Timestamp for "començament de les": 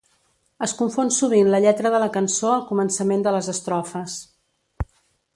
2.69-3.49